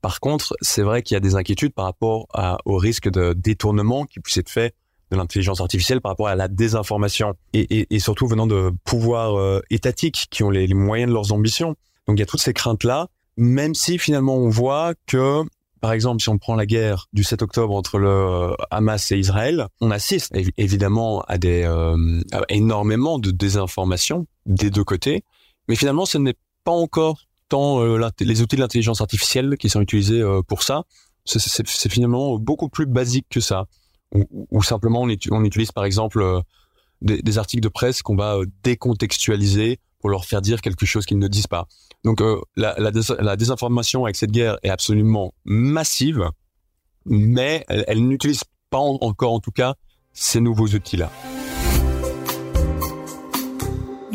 Par 0.00 0.20
contre, 0.20 0.54
c'est 0.60 0.82
vrai 0.82 1.02
qu'il 1.02 1.14
y 1.14 1.18
a 1.18 1.20
des 1.20 1.34
inquiétudes 1.34 1.74
par 1.74 1.84
rapport 1.84 2.26
au 2.64 2.76
risque 2.76 3.10
de 3.10 3.32
détournement 3.32 4.04
qui 4.06 4.20
puisse 4.20 4.36
être 4.36 4.48
fait 4.48 4.74
de 5.10 5.16
l'intelligence 5.16 5.60
artificielle 5.60 6.00
par 6.00 6.12
rapport 6.12 6.28
à 6.28 6.34
la 6.34 6.48
désinformation 6.48 7.34
et, 7.52 7.98
surtout 7.98 8.26
venant 8.26 8.46
de 8.46 8.72
pouvoirs 8.84 9.38
euh, 9.38 9.60
étatiques 9.70 10.26
qui 10.30 10.42
ont 10.42 10.50
les, 10.50 10.72
moyens 10.74 11.10
de 11.10 11.14
leurs 11.14 11.32
ambitions. 11.32 11.76
Donc 12.06 12.16
il 12.16 12.20
y 12.20 12.22
a 12.22 12.26
toutes 12.26 12.40
ces 12.40 12.52
craintes 12.52 12.84
là, 12.84 13.08
même 13.36 13.74
si 13.74 13.98
finalement 13.98 14.36
on 14.36 14.48
voit 14.48 14.94
que 15.06 15.42
par 15.84 15.92
exemple, 15.92 16.22
si 16.22 16.30
on 16.30 16.38
prend 16.38 16.54
la 16.54 16.64
guerre 16.64 17.08
du 17.12 17.24
7 17.24 17.42
octobre 17.42 17.74
entre 17.74 17.98
le 17.98 18.08
euh, 18.08 18.54
Hamas 18.70 19.12
et 19.12 19.18
Israël, 19.18 19.66
on 19.82 19.90
assiste 19.90 20.34
évidemment 20.56 21.20
à 21.28 21.36
des 21.36 21.62
euh, 21.64 22.22
énormément 22.48 23.18
de 23.18 23.30
désinformation 23.30 24.26
des 24.46 24.70
deux 24.70 24.82
côtés, 24.82 25.24
mais 25.68 25.76
finalement, 25.76 26.06
ce 26.06 26.16
n'est 26.16 26.36
pas 26.64 26.72
encore 26.72 27.26
tant 27.50 27.82
euh, 27.82 28.08
les 28.20 28.40
outils 28.40 28.56
de 28.56 28.62
l'intelligence 28.62 29.02
artificielle 29.02 29.58
qui 29.58 29.68
sont 29.68 29.82
utilisés 29.82 30.22
euh, 30.22 30.40
pour 30.40 30.62
ça. 30.62 30.84
C'est 31.26 31.90
finalement 31.90 32.38
beaucoup 32.38 32.70
plus 32.70 32.86
basique 32.86 33.26
que 33.28 33.40
ça, 33.40 33.66
ou, 34.14 34.62
simplement 34.62 35.02
on, 35.02 35.44
utilise 35.44 35.70
par 35.70 35.84
exemple 35.84 36.24
des, 37.02 37.36
articles 37.36 37.62
de 37.62 37.68
presse 37.68 38.00
qu'on 38.00 38.16
va 38.16 38.38
décontextualiser 38.62 39.80
pour 40.04 40.10
leur 40.10 40.26
faire 40.26 40.42
dire 40.42 40.60
quelque 40.60 40.84
chose 40.84 41.06
qu'ils 41.06 41.18
ne 41.18 41.28
disent 41.28 41.46
pas. 41.46 41.66
Donc 42.04 42.20
euh, 42.20 42.38
la, 42.56 42.74
la, 42.78 42.90
dés 42.90 43.00
la, 43.20 43.36
désinformation 43.36 44.04
avec 44.04 44.16
cette 44.16 44.32
guerre 44.32 44.58
est 44.62 44.68
absolument 44.68 45.32
massive, 45.46 46.28
mais 47.06 47.64
elle, 47.68 48.06
n'utilise 48.06 48.44
pas 48.68 48.76
en, 48.76 48.98
encore 49.00 49.32
en 49.32 49.40
tout 49.40 49.50
cas 49.50 49.76
ces 50.12 50.40
nouveaux 50.40 50.68
outils-là. 50.68 51.10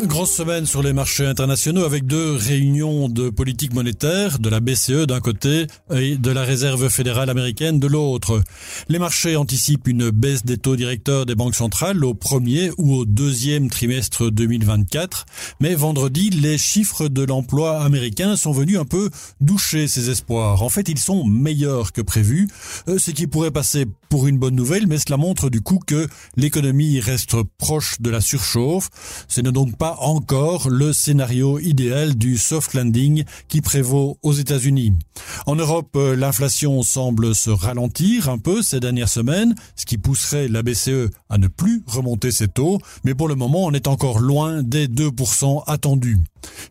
Grosse 0.05 0.31
semaine 0.31 0.65
sur 0.65 0.81
les 0.81 0.93
marchés 0.93 1.25
internationaux 1.25 1.83
avec 1.83 2.05
deux 2.05 2.33
réunions 2.33 3.09
de 3.09 3.29
politique 3.29 3.73
monétaire, 3.73 4.39
de 4.39 4.49
la 4.49 4.59
BCE 4.59 5.05
d'un 5.05 5.19
côté 5.19 5.67
et 5.93 6.15
de 6.15 6.31
la 6.31 6.43
Réserve 6.43 6.89
fédérale 6.89 7.29
américaine 7.29 7.79
de 7.79 7.87
l'autre. 7.87 8.41
Les 8.87 8.97
marchés 8.97 9.35
anticipent 9.35 9.87
une 9.87 10.09
baisse 10.09 10.45
des 10.45 10.57
taux 10.57 10.75
directeurs 10.75 11.25
des 11.25 11.35
banques 11.35 11.55
centrales 11.55 12.03
au 12.05 12.13
premier 12.13 12.71
ou 12.77 12.95
au 12.95 13.05
deuxième 13.05 13.69
trimestre 13.69 14.31
2024, 14.31 15.25
mais 15.59 15.75
vendredi, 15.75 16.29
les 16.29 16.57
chiffres 16.57 17.07
de 17.07 17.23
l'emploi 17.23 17.81
américain 17.81 18.35
sont 18.35 18.51
venus 18.51 18.79
un 18.79 18.85
peu 18.85 19.09
doucher 19.41 19.87
ces 19.87 20.09
espoirs. 20.09 20.63
En 20.63 20.69
fait, 20.69 20.87
ils 20.87 20.99
sont 20.99 21.25
meilleurs 21.25 21.91
que 21.91 22.01
prévu, 22.01 22.47
ce 22.87 23.11
qui 23.11 23.27
pourrait 23.27 23.51
passer 23.51 23.85
pour 24.09 24.27
une 24.27 24.39
bonne 24.39 24.55
nouvelle, 24.55 24.87
mais 24.87 24.97
cela 24.97 25.17
montre 25.17 25.49
du 25.51 25.61
coup 25.61 25.79
que 25.85 26.07
l'économie 26.35 26.99
reste 26.99 27.35
proche 27.59 28.01
de 28.01 28.09
la 28.09 28.21
surchauffe. 28.21 28.89
Ce 29.27 29.39
n'est 29.41 29.51
donc 29.51 29.77
pas 29.77 29.88
encore 29.99 30.69
le 30.69 30.93
scénario 30.93 31.59
idéal 31.59 32.15
du 32.15 32.37
soft 32.37 32.73
landing 32.73 33.23
qui 33.47 33.61
prévaut 33.61 34.17
aux 34.21 34.33
États-Unis. 34.33 34.93
En 35.45 35.55
Europe, 35.55 35.95
l'inflation 35.95 36.81
semble 36.83 37.35
se 37.35 37.49
ralentir 37.49 38.29
un 38.29 38.37
peu 38.37 38.61
ces 38.61 38.79
dernières 38.79 39.09
semaines, 39.09 39.55
ce 39.75 39.85
qui 39.85 39.97
pousserait 39.97 40.47
la 40.47 40.63
BCE 40.63 41.09
à 41.29 41.37
ne 41.37 41.47
plus 41.47 41.83
remonter 41.87 42.31
ses 42.31 42.47
taux, 42.47 42.79
mais 43.03 43.15
pour 43.15 43.27
le 43.27 43.35
moment, 43.35 43.65
on 43.65 43.71
est 43.71 43.87
encore 43.87 44.19
loin 44.19 44.63
des 44.63 44.87
2% 44.87 45.63
attendus. 45.67 46.17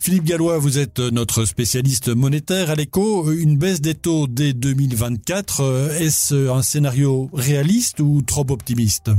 Philippe 0.01 0.25
Gallois, 0.25 0.59
vous 0.59 0.79
êtes 0.79 0.99
notre 0.99 1.45
spécialiste 1.45 2.09
monétaire 2.09 2.71
à 2.71 2.75
l'écho. 2.75 3.31
Une 3.33 3.57
baisse 3.57 3.81
des 3.81 3.95
taux 3.95 4.27
dès 4.27 4.53
2024, 4.53 5.93
est-ce 6.01 6.51
un 6.51 6.63
scénario 6.63 7.31
réaliste 7.33 8.01
ou 8.01 8.23
trop 8.23 8.47
optimiste? 8.51 9.11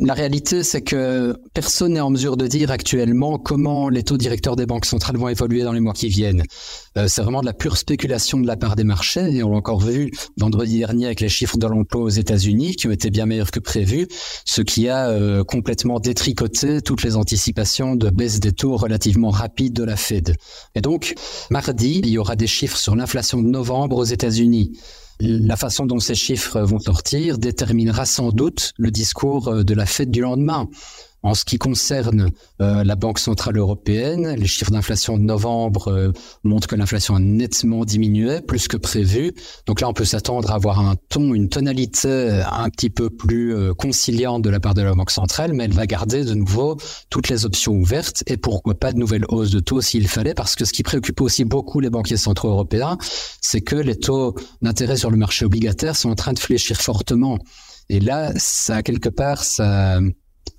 La 0.00 0.14
réalité, 0.14 0.62
c'est 0.62 0.82
que 0.82 1.36
personne 1.54 1.94
n'est 1.94 2.00
en 2.00 2.10
mesure 2.10 2.36
de 2.36 2.46
dire 2.46 2.70
actuellement 2.70 3.38
comment 3.38 3.88
les 3.88 4.04
taux 4.04 4.16
directeurs 4.16 4.54
des 4.54 4.66
banques 4.66 4.84
centrales 4.84 5.16
vont 5.16 5.28
évoluer 5.28 5.62
dans 5.62 5.72
les 5.72 5.80
mois 5.80 5.92
qui 5.92 6.08
viennent. 6.08 6.44
Euh, 6.96 7.08
c'est 7.08 7.22
vraiment 7.22 7.40
de 7.40 7.46
la 7.46 7.52
pure 7.52 7.76
spéculation 7.76 8.38
de 8.38 8.46
la 8.46 8.56
part 8.56 8.76
des 8.76 8.84
marchés, 8.84 9.28
et 9.34 9.42
on 9.42 9.50
l'a 9.50 9.56
encore 9.56 9.80
vu 9.80 10.12
vendredi 10.36 10.78
dernier 10.78 11.06
avec 11.06 11.20
les 11.20 11.28
chiffres 11.28 11.58
de 11.58 11.66
l'emploi 11.66 12.02
aux 12.02 12.08
États-Unis, 12.08 12.76
qui 12.76 12.86
ont 12.86 12.92
été 12.92 13.10
bien 13.10 13.26
meilleurs 13.26 13.50
que 13.50 13.60
prévu, 13.60 14.06
ce 14.44 14.62
qui 14.62 14.88
a 14.88 15.08
euh, 15.08 15.42
complètement 15.42 15.98
détricoté 15.98 16.80
toutes 16.80 17.02
les 17.02 17.16
anticipations 17.16 17.96
de 17.96 18.08
baisse 18.10 18.38
des 18.38 18.52
taux 18.52 18.76
relativement 18.76 19.30
rapides 19.30 19.72
de 19.72 19.84
la 19.84 19.96
Fed. 19.96 20.36
Et 20.76 20.80
donc, 20.80 21.14
mardi, 21.50 22.00
il 22.04 22.10
y 22.10 22.18
aura 22.18 22.36
des 22.36 22.46
chiffres 22.46 22.76
sur 22.76 22.94
l'inflation 22.94 23.42
de 23.42 23.48
novembre 23.48 23.96
aux 23.96 24.04
États-Unis. 24.04 24.78
La 25.20 25.56
façon 25.56 25.84
dont 25.84 25.98
ces 25.98 26.14
chiffres 26.14 26.60
vont 26.60 26.78
sortir 26.78 27.38
déterminera 27.38 28.06
sans 28.06 28.30
doute 28.30 28.72
le 28.78 28.90
discours 28.90 29.64
de 29.64 29.74
la 29.74 29.84
fête 29.84 30.10
du 30.10 30.20
lendemain. 30.20 30.68
En 31.22 31.34
ce 31.34 31.44
qui 31.44 31.58
concerne 31.58 32.30
euh, 32.60 32.84
la 32.84 32.94
Banque 32.94 33.18
centrale 33.18 33.56
européenne, 33.56 34.34
les 34.36 34.46
chiffres 34.46 34.70
d'inflation 34.70 35.18
de 35.18 35.22
novembre 35.22 35.88
euh, 35.88 36.12
montrent 36.44 36.68
que 36.68 36.76
l'inflation 36.76 37.16
a 37.16 37.18
nettement 37.18 37.84
diminué, 37.84 38.40
plus 38.40 38.68
que 38.68 38.76
prévu. 38.76 39.32
Donc 39.66 39.80
là, 39.80 39.88
on 39.88 39.92
peut 39.92 40.04
s'attendre 40.04 40.50
à 40.50 40.54
avoir 40.54 40.78
un 40.78 40.94
ton, 41.08 41.34
une 41.34 41.48
tonalité 41.48 42.42
un 42.48 42.70
petit 42.70 42.90
peu 42.90 43.10
plus 43.10 43.54
euh, 43.54 43.74
conciliante 43.74 44.42
de 44.42 44.50
la 44.50 44.60
part 44.60 44.74
de 44.74 44.82
la 44.82 44.94
Banque 44.94 45.10
centrale, 45.10 45.54
mais 45.54 45.64
elle 45.64 45.72
va 45.72 45.86
garder 45.86 46.24
de 46.24 46.34
nouveau 46.34 46.76
toutes 47.10 47.28
les 47.28 47.44
options 47.44 47.72
ouvertes 47.72 48.22
et 48.28 48.36
pourquoi 48.36 48.74
pas 48.74 48.92
de 48.92 48.98
nouvelles 48.98 49.24
hausses 49.28 49.50
de 49.50 49.60
taux 49.60 49.80
s'il 49.80 50.06
fallait, 50.06 50.34
parce 50.34 50.54
que 50.54 50.64
ce 50.64 50.72
qui 50.72 50.84
préoccupe 50.84 51.20
aussi 51.20 51.44
beaucoup 51.44 51.80
les 51.80 51.90
banquiers 51.90 52.16
centraux 52.16 52.50
européens, 52.50 52.96
c'est 53.40 53.60
que 53.60 53.76
les 53.76 53.96
taux 53.96 54.36
d'intérêt 54.62 54.96
sur 54.96 55.10
le 55.10 55.16
marché 55.16 55.44
obligataire 55.44 55.96
sont 55.96 56.10
en 56.10 56.14
train 56.14 56.32
de 56.32 56.38
fléchir 56.38 56.80
fortement. 56.80 57.38
Et 57.88 57.98
là, 57.98 58.32
ça, 58.36 58.82
quelque 58.82 59.08
part, 59.08 59.42
ça 59.42 59.98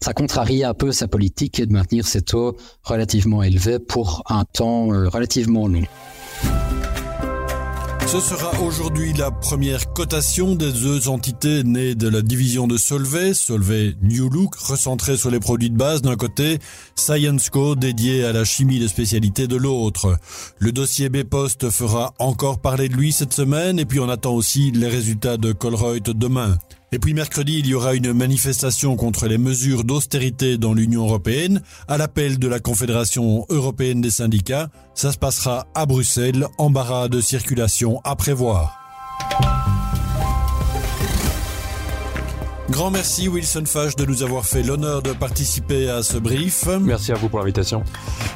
ça 0.01 0.13
contrarie 0.13 0.63
un 0.63 0.73
peu 0.73 0.91
sa 0.91 1.07
politique 1.07 1.61
de 1.61 1.71
maintenir 1.71 2.07
ces 2.07 2.21
taux 2.21 2.55
relativement 2.83 3.43
élevés 3.43 3.79
pour 3.79 4.23
un 4.27 4.45
temps 4.45 4.91
euh, 4.93 5.09
relativement 5.09 5.67
long. 5.67 5.83
Ce 8.11 8.19
sera 8.19 8.59
aujourd'hui 8.61 9.13
la 9.13 9.29
première 9.29 9.93
cotation 9.93 10.55
des 10.55 10.71
deux 10.71 11.09
entités 11.09 11.63
nées 11.63 11.93
de 11.93 12.09
la 12.09 12.23
division 12.23 12.65
de 12.65 12.75
Solvay, 12.75 13.35
Solvay 13.35 13.93
New 14.01 14.31
Look, 14.31 14.55
recentré 14.55 15.15
sur 15.15 15.29
les 15.29 15.39
produits 15.39 15.69
de 15.69 15.77
base 15.77 16.01
d'un 16.01 16.15
côté, 16.15 16.57
Science 16.95 17.51
Co 17.51 17.75
dédié 17.75 18.25
à 18.25 18.33
la 18.33 18.45
chimie 18.45 18.79
de 18.79 18.87
spécialité 18.87 19.45
de 19.45 19.57
l'autre. 19.57 20.17
Le 20.57 20.71
dossier 20.71 21.09
B-Post 21.09 21.69
fera 21.69 22.15
encore 22.17 22.61
parler 22.61 22.89
de 22.89 22.95
lui 22.95 23.11
cette 23.11 23.33
semaine 23.33 23.77
et 23.77 23.85
puis 23.85 23.99
on 23.99 24.09
attend 24.09 24.33
aussi 24.33 24.71
les 24.71 24.87
résultats 24.87 25.37
de 25.37 25.51
Colruyt 25.51 26.01
demain. 26.01 26.57
Et 26.91 26.99
puis 26.99 27.13
mercredi, 27.13 27.59
il 27.59 27.67
y 27.67 27.73
aura 27.73 27.93
une 27.93 28.13
manifestation 28.13 28.95
contre 28.95 29.27
les 29.27 29.37
mesures 29.37 29.83
d'austérité 29.83 30.57
dans 30.57 30.73
l'Union 30.73 31.03
européenne 31.05 31.61
à 31.87 31.97
l'appel 31.97 32.39
de 32.39 32.47
la 32.47 32.59
Confédération 32.59 33.45
européenne 33.49 34.01
des 34.01 34.09
syndicats. 34.09 34.69
Ça 34.95 35.11
se 35.11 35.17
passera 35.17 35.67
à 35.75 35.85
Bruxelles, 35.85 36.47
embarras 36.57 37.07
de 37.07 37.21
circulation 37.21 38.01
à 38.03 38.15
prévoir. 38.15 38.79
Grand 42.69 42.91
merci 42.91 43.27
Wilson 43.27 43.63
Fage 43.65 43.95
de 43.95 44.05
nous 44.05 44.21
avoir 44.21 44.45
fait 44.45 44.61
l'honneur 44.61 45.01
de 45.01 45.11
participer 45.11 45.89
à 45.89 46.03
ce 46.03 46.17
brief. 46.17 46.67
Merci 46.81 47.11
à 47.11 47.15
vous 47.15 47.27
pour 47.27 47.39
l'invitation. 47.39 47.83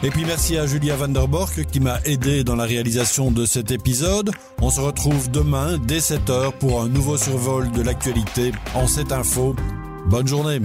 Et 0.02 0.10
puis 0.10 0.26
merci 0.26 0.58
à 0.58 0.66
Julia 0.66 0.96
van 0.96 1.08
der 1.08 1.28
Bork 1.28 1.66
qui 1.72 1.80
m'a 1.80 2.02
aidé 2.04 2.44
dans 2.44 2.56
la 2.56 2.64
réalisation 2.64 3.30
de 3.30 3.46
cet 3.46 3.70
épisode. 3.70 4.32
On 4.60 4.72
se 4.72 4.82
retrouve 4.82 5.30
demain 5.30 5.78
dès 5.78 6.00
7h 6.00 6.52
pour 6.54 6.82
un 6.82 6.90
nouveau 6.90 7.16
survol 7.16 7.72
de 7.72 7.84
l'actualité 7.84 8.52
en 8.74 8.88
cette 8.88 9.12
info. 9.12 9.56
Bonne 10.08 10.28
journée. 10.28 10.60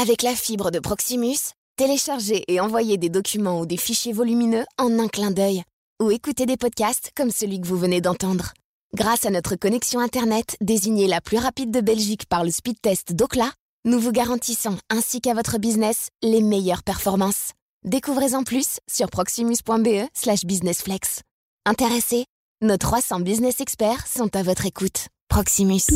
Avec 0.00 0.22
la 0.22 0.34
fibre 0.34 0.70
de 0.70 0.78
Proximus, 0.78 1.54
télécharger 1.78 2.42
et 2.48 2.58
envoyer 2.58 2.98
des 2.98 3.08
documents 3.08 3.60
ou 3.60 3.66
des 3.66 3.76
fichiers 3.76 4.12
volumineux 4.12 4.66
en 4.78 4.98
un 4.98 5.06
clin 5.06 5.30
d'œil. 5.30 5.62
Ou 6.02 6.10
écouter 6.10 6.44
des 6.44 6.56
podcasts 6.56 7.12
comme 7.16 7.30
celui 7.30 7.60
que 7.60 7.68
vous 7.68 7.78
venez 7.78 8.00
d'entendre. 8.00 8.52
Grâce 8.94 9.24
à 9.24 9.30
notre 9.30 9.54
connexion 9.54 10.00
Internet 10.00 10.56
désignée 10.60 11.06
la 11.06 11.20
plus 11.20 11.38
rapide 11.38 11.70
de 11.70 11.80
Belgique 11.80 12.26
par 12.26 12.42
le 12.42 12.50
speed 12.50 12.80
test 12.80 13.12
Docla, 13.12 13.52
nous 13.84 14.00
vous 14.00 14.10
garantissons 14.10 14.76
ainsi 14.90 15.20
qu'à 15.20 15.34
votre 15.34 15.58
business 15.58 16.08
les 16.20 16.42
meilleures 16.42 16.82
performances. 16.82 17.52
Découvrez 17.84 18.34
en 18.34 18.42
plus 18.42 18.80
sur 18.90 19.08
proximus.be 19.08 20.08
slash 20.14 20.44
businessflex. 20.44 21.22
Intéressés? 21.64 22.24
Nos 22.60 22.76
300 22.76 23.20
business 23.20 23.60
experts 23.60 24.08
sont 24.08 24.34
à 24.34 24.42
votre 24.42 24.66
écoute. 24.66 25.06
Proximus. 25.28 25.86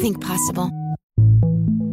Think 0.00 0.18
possible. 0.18 0.70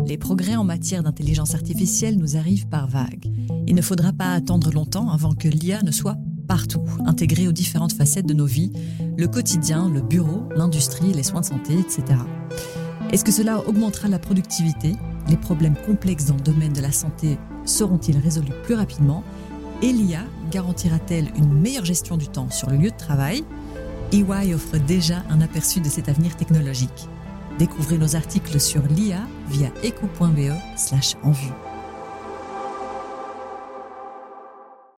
Les 0.05 0.17
progrès 0.17 0.55
en 0.55 0.63
matière 0.63 1.03
d'intelligence 1.03 1.55
artificielle 1.55 2.17
nous 2.17 2.35
arrivent 2.35 2.67
par 2.67 2.87
vagues. 2.87 3.31
Il 3.67 3.75
ne 3.75 3.81
faudra 3.81 4.11
pas 4.11 4.33
attendre 4.33 4.71
longtemps 4.71 5.09
avant 5.09 5.33
que 5.33 5.47
l'IA 5.47 5.81
ne 5.81 5.91
soit 5.91 6.17
partout, 6.47 6.83
intégrée 7.05 7.47
aux 7.47 7.53
différentes 7.53 7.93
facettes 7.93 8.25
de 8.25 8.33
nos 8.33 8.45
vies, 8.45 8.73
le 9.17 9.27
quotidien, 9.27 9.89
le 9.89 10.01
bureau, 10.01 10.43
l'industrie, 10.55 11.13
les 11.13 11.23
soins 11.23 11.41
de 11.41 11.45
santé, 11.45 11.73
etc. 11.73 12.19
Est-ce 13.11 13.23
que 13.23 13.31
cela 13.31 13.65
augmentera 13.67 14.09
la 14.09 14.19
productivité? 14.19 14.93
Les 15.29 15.37
problèmes 15.37 15.75
complexes 15.85 16.25
dans 16.25 16.35
le 16.35 16.41
domaine 16.41 16.73
de 16.73 16.81
la 16.81 16.91
santé 16.91 17.37
seront-ils 17.65 18.17
résolus 18.17 18.51
plus 18.63 18.75
rapidement? 18.75 19.23
Et 19.81 19.93
l'IA 19.93 20.25
garantira-t-elle 20.51 21.31
une 21.37 21.53
meilleure 21.53 21.85
gestion 21.85 22.17
du 22.17 22.27
temps 22.27 22.49
sur 22.49 22.69
le 22.69 22.77
lieu 22.77 22.89
de 22.91 22.97
travail? 22.97 23.43
EY 24.11 24.53
offre 24.53 24.77
déjà 24.77 25.23
un 25.29 25.41
aperçu 25.41 25.79
de 25.79 25.89
cet 25.89 26.09
avenir 26.09 26.35
technologique. 26.35 27.07
Découvrez 27.59 27.97
nos 27.97 28.15
articles 28.15 28.59
sur 28.59 28.81
l'IA 28.83 29.27
via 29.47 29.69
eco.be 29.83 30.53
slash 30.75 31.15
en 31.23 31.31
vue. 31.31 31.72